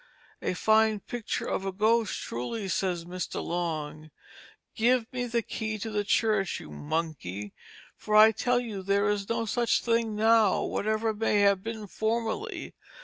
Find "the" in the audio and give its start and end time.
5.27-5.43, 5.93-6.03